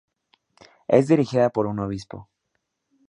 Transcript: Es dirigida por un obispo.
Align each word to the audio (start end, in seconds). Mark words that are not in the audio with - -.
Es 0.87 1.07
dirigida 1.09 1.51
por 1.51 1.67
un 1.67 1.77
obispo. 1.77 2.27